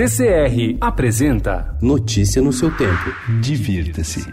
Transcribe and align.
CCR 0.00 0.78
apresenta 0.80 1.76
Notícia 1.82 2.40
no 2.40 2.54
seu 2.54 2.74
tempo. 2.74 3.14
Divirta-se. 3.42 4.32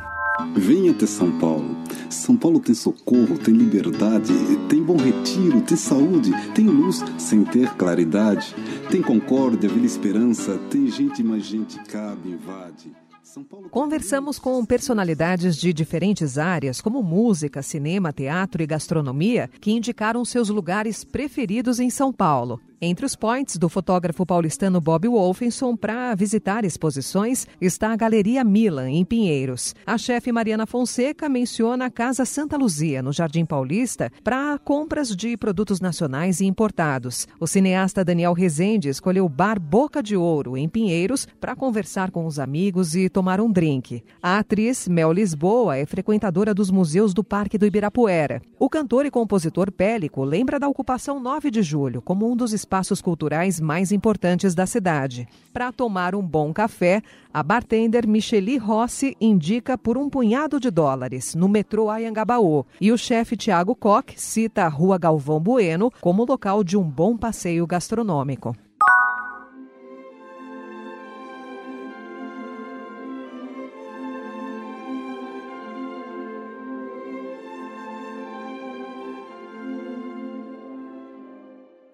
Venha 0.55 0.92
até 0.92 1.05
São 1.05 1.38
Paulo. 1.40 1.75
São 2.09 2.38
Paulo 2.38 2.62
tem 2.62 2.74
socorro, 2.74 3.38
tem 3.38 3.54
liberdade, 3.54 4.32
tem 4.69 4.82
bom 4.82 4.95
retiro, 4.95 5.59
tem 5.59 5.75
saúde, 5.75 6.32
tem 6.56 6.67
luz 6.67 7.03
sem 7.17 7.43
ter 7.43 7.69
claridade, 7.75 8.55
tem 8.89 9.02
concórdia, 9.02 9.68
vila 9.68 9.86
esperança, 9.86 10.57
tem 10.70 10.88
gente, 10.88 11.21
mais 11.21 11.43
gente 11.43 11.77
cabe, 11.84 12.29
invade. 12.29 12.95
Conversamos 13.70 14.39
com 14.39 14.63
personalidades 14.65 15.57
de 15.57 15.73
diferentes 15.73 16.38
áreas, 16.38 16.79
como 16.79 17.04
música, 17.04 17.61
cinema, 17.61 18.13
teatro 18.13 18.63
e 18.63 18.65
gastronomia, 18.65 19.49
que 19.59 19.71
indicaram 19.71 20.23
seus 20.23 20.47
lugares 20.47 21.04
preferidos 21.04 21.79
em 21.79 21.89
São 21.89 22.13
Paulo. 22.13 22.61
Entre 22.80 23.07
os 23.07 23.16
points 23.16 23.57
do 23.57 23.68
fotógrafo 23.70 24.23
paulistano 24.23 24.80
Bob 24.80 25.07
Wolfenson 25.07 25.76
para 25.76 26.14
visitar 26.14 26.64
exposições 26.64 27.48
está 27.59 27.91
a 27.91 27.95
Galeria 27.95 28.44
Milan, 28.44 28.91
em 28.91 29.04
Pinheiros. 29.04 29.73
A 29.84 29.98
chefe 29.98 30.31
Mariana 30.31 30.68
Fonseca 30.68 31.27
menciona 31.27 31.85
a 31.85 31.90
Casa 31.90 32.23
Santa 32.23 32.55
Luzia, 32.55 33.02
no 33.02 33.12
Jardim 33.12 33.45
Paulista, 33.45 34.12
para 34.23 34.59
compras 34.59 35.16
de 35.16 35.35
produtos 35.35 35.82
nacionais 35.82 36.40
e 36.40 36.45
importados. 36.45 37.27
O 37.40 37.48
cineasta 37.48 38.05
Daniel 38.05 38.34
Rezende 38.34 38.90
escolheu 38.90 39.26
o 39.26 39.30
Bar 39.30 39.59
Boca 39.59 40.04
de 40.04 40.16
Ouro, 40.16 40.55
em 40.55 40.70
Pinheiros, 40.70 41.27
para 41.41 41.55
conversar 41.55 42.12
com 42.12 42.27
os 42.27 42.38
amigos 42.38 42.96
e 42.96 43.09
tomar 43.09 43.41
um 43.41 43.52
drink. 43.52 44.04
A 44.21 44.38
atriz 44.38 44.88
Mel 44.88 45.12
Lisboa 45.12 45.77
é 45.77 45.85
frequentadora 45.88 46.54
dos 46.54 46.70
museus 46.70 47.12
do 47.12 47.23
Parque 47.23 47.57
do 47.57 47.66
Ibirapuera. 47.66 48.40
O 48.59 48.70
cantor 48.70 49.07
e 49.07 49.09
compositor 49.09 49.71
Pélico 49.71 50.23
lembra 50.23 50.59
da 50.59 50.68
ocupação 50.68 51.20
9 51.20 51.49
de 51.49 51.63
julho 51.63 52.04
como 52.04 52.32
um 52.32 52.35
dos 52.35 52.54
espaços 52.67 53.02
culturais 53.02 53.62
mais 53.62 53.94
importantes 53.94 54.53
da 54.53 54.66
cidade. 54.66 55.26
Para 55.53 55.71
tomar 55.71 56.13
um 56.13 56.21
bom 56.21 56.52
café, 56.52 57.02
a 57.34 57.41
bartender 57.41 58.05
Micheli 58.05 58.57
Rossi 58.57 59.16
indica 59.21 59.77
por 59.77 59.98
um 59.98 60.10
punhado 60.10 60.60
de 60.60 60.70
dólares 60.70 61.34
no 61.34 61.48
metrô 61.48 61.90
Ayangabaú. 61.90 62.65
E 62.82 62.91
o 62.91 62.98
chefe 62.98 63.38
Tiago 63.38 63.73
Koch 63.73 64.14
cita 64.18 64.64
a 64.64 64.68
Rua 64.68 64.98
Galvão 64.98 65.40
Bueno 65.40 65.90
como 66.02 66.26
local 66.26 66.62
de 66.62 66.76
um 66.76 66.84
bom 66.84 67.16
passeio 67.16 67.66
gastronômico. 67.66 68.54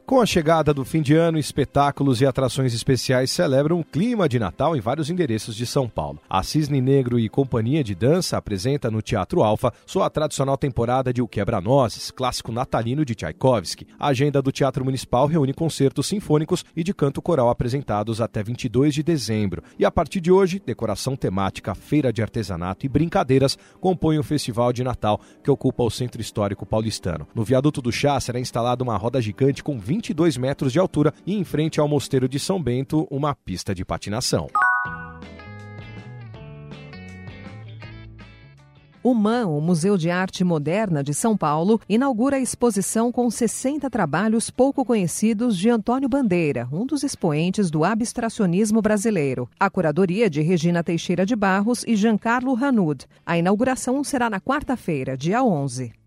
Com 0.06 0.20
a 0.20 0.26
chegada 0.26 0.74
do 0.74 0.84
fim 0.84 1.02
de 1.02 1.16
ano, 1.16 1.40
espetáculos 1.40 2.20
e 2.20 2.26
atrações 2.26 2.74
especiais 2.74 3.32
celebram 3.32 3.80
o 3.80 3.86
clima 3.86 4.28
de 4.28 4.38
Natal 4.38 4.76
em 4.76 4.82
vários 4.82 5.10
endereços 5.10 5.56
de 5.56 5.66
São 5.66 5.88
Paulo. 5.88 6.20
A 6.30 6.44
Cisne 6.44 6.82
Negro 6.82 7.18
e 7.18 7.30
Companhia 7.30 7.82
de 7.82 7.96
Dança 7.96 8.36
apresenta 8.36 8.92
no 8.92 9.02
Teatro 9.02 9.42
Alfa 9.42 9.72
sua 9.86 10.10
tradicional 10.10 10.58
temporada 10.58 11.14
de 11.14 11.22
O 11.22 11.28
Quebra-Nozes, 11.28 12.12
clássico 12.12 12.52
natalino 12.52 13.06
de 13.06 13.16
Tchaikovsky. 13.16 13.88
A 13.98 14.08
agenda 14.08 14.42
do 14.42 14.52
Teatro 14.52 14.84
Municipal 14.84 15.26
reúne 15.26 15.54
concertos 15.54 16.08
sinfônicos 16.08 16.66
e 16.76 16.84
de 16.84 16.94
canto 16.94 17.22
coral 17.22 17.50
apresentados 17.50 18.20
até 18.20 18.44
22 18.44 18.94
de 18.94 19.04
dezembro. 19.04 19.64
E 19.80 19.86
a 19.86 19.90
partir 19.90 20.20
de 20.20 20.34
hoje, 20.34 20.62
decoração 20.64 21.16
temática, 21.16 21.74
feira 21.74 22.12
de 22.12 22.22
artesanato 22.22 22.86
e 22.86 22.90
brincadeiras 22.90 23.58
compõem 23.80 24.20
o 24.20 24.24
Festival 24.24 24.74
de 24.74 24.84
Natal, 24.84 25.22
que 25.42 25.50
ocupa 25.50 25.82
o 25.82 25.90
Centro 25.90 26.20
Histórico 26.20 26.66
Paulistano. 26.66 27.26
No 27.34 27.46
Viaduto 27.46 27.82
do 27.82 27.92
Chá 27.92 28.20
será 28.20 28.38
instalada 28.38 28.84
uma 28.84 28.98
roda 28.98 29.22
gigante 29.22 29.64
com 29.64 29.80
20 29.80 30.03
22 30.04 30.36
metros 30.36 30.74
de 30.74 30.80
altura 30.80 31.14
e 31.26 31.34
em 31.34 31.46
frente 31.46 31.80
ao 31.80 31.88
Mosteiro 31.88 32.28
de 32.28 32.38
São 32.38 32.62
Bento, 32.62 33.08
uma 33.10 33.34
pista 33.34 33.74
de 33.74 33.86
patinação. 33.86 34.50
O 39.02 39.14
MAN, 39.14 39.48
o 39.48 39.60
Museu 39.60 39.98
de 39.98 40.10
Arte 40.10 40.44
Moderna 40.44 41.04
de 41.04 41.14
São 41.14 41.36
Paulo, 41.38 41.80
inaugura 41.90 42.38
a 42.38 42.40
exposição 42.40 43.12
com 43.12 43.30
60 43.30 43.90
trabalhos 43.90 44.50
pouco 44.50 44.86
conhecidos 44.86 45.58
de 45.58 45.70
Antônio 45.70 46.08
Bandeira, 46.08 46.68
um 46.72 46.86
dos 46.86 47.04
expoentes 47.04 47.70
do 47.70 47.84
abstracionismo 47.84 48.82
brasileiro. 48.82 49.50
A 49.60 49.70
curadoria 49.70 50.30
de 50.30 50.42
Regina 50.42 50.84
Teixeira 50.84 51.26
de 51.26 51.36
Barros 51.36 51.84
e 51.86 51.96
Giancarlo 51.96 52.54
Hanud. 52.56 53.06
A 53.26 53.38
inauguração 53.38 54.04
será 54.04 54.30
na 54.30 54.40
quarta-feira, 54.40 55.18
dia 55.18 55.44
11. 55.44 56.03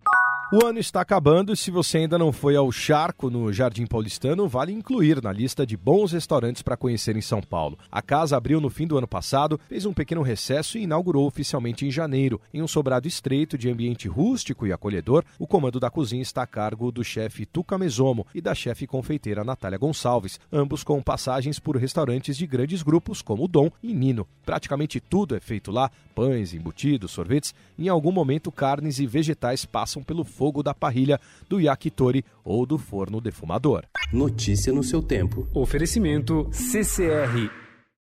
O 0.53 0.65
ano 0.65 0.79
está 0.79 1.01
acabando 1.01 1.53
e 1.53 1.57
se 1.57 1.73
você 1.73 1.99
ainda 1.99 2.17
não 2.17 2.31
foi 2.31 2.55
ao 2.55 2.71
Charco 2.71 3.29
no 3.29 3.53
Jardim 3.53 3.85
Paulistano, 3.85 4.47
vale 4.47 4.73
incluir 4.73 5.21
na 5.21 5.33
lista 5.33 5.67
de 5.67 5.77
bons 5.77 6.13
restaurantes 6.13 6.63
para 6.63 6.77
conhecer 6.77 7.17
em 7.17 7.21
São 7.21 7.41
Paulo. 7.41 7.77
A 7.91 8.01
casa 8.01 8.37
abriu 8.37 8.61
no 8.61 8.71
fim 8.71 8.87
do 8.87 8.97
ano 8.97 9.09
passado, 9.09 9.59
fez 9.69 9.85
um 9.85 9.93
pequeno 9.93 10.23
recesso 10.23 10.79
e 10.79 10.85
inaugurou 10.85 11.27
oficialmente 11.27 11.85
em 11.85 11.91
janeiro. 11.91 12.41
Em 12.55 12.63
um 12.63 12.69
sobrado 12.69 13.09
estreito 13.09 13.59
de 13.59 13.69
ambiente 13.69 14.07
rústico 14.07 14.69
e 14.69 14.73
acolhedor, 14.73 15.25
o 15.37 15.49
comando 15.49 15.81
da 15.81 15.91
cozinha 15.91 16.23
está 16.23 16.45
a 16.45 16.47
cargo 16.47 16.93
do 16.93 17.03
chefe 17.03 17.45
Tuca 17.45 17.77
Mesomo 17.77 18.25
e 18.33 18.41
da 18.41 18.55
chefe 18.55 18.87
confeiteira 18.87 19.43
Natália 19.43 19.79
Gonçalves, 19.79 20.39
ambos 20.53 20.85
com 20.85 21.03
passagens 21.03 21.59
por 21.59 21.77
restaurantes 21.77 22.37
de 22.37 22.47
grandes 22.47 22.85
grupos 22.85 23.21
como 23.21 23.49
Dom 23.49 23.69
e 23.83 23.93
Nino. 23.93 24.29
Praticamente 24.45 25.01
tudo 25.01 25.35
é 25.35 25.41
feito 25.41 25.73
lá, 25.73 25.91
pães, 26.15 26.55
embutidos, 26.55 27.11
sorvetes, 27.11 27.53
em 27.77 27.89
algum 27.89 28.13
momento 28.13 28.53
carnes 28.53 29.01
e 29.01 29.09
vegetais 29.09 29.65
passam 29.65 30.05
pelo 30.05 30.25
fogo 30.37 30.63
da 30.63 30.75
parrilha, 30.75 31.19
do 31.49 31.59
yakitori 31.59 32.25
ou 32.45 32.67
do 32.67 32.77
forno 32.77 33.21
defumador. 33.21 33.85
Notícia 34.13 34.73
no 34.73 34.83
seu 34.83 35.03
tempo. 35.03 35.49
Oferecimento 35.55 36.49
CCR 36.53 37.66